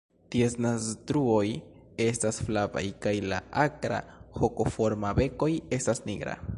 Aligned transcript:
Ties 0.35 0.53
naztruoj 0.65 1.51
estas 2.05 2.41
flavaj 2.47 2.85
kaj 3.05 3.15
la 3.33 3.41
akra 3.67 4.01
hokoforma 4.41 5.13
bekoj 5.23 5.51
estas 5.81 6.07
nigra. 6.13 6.41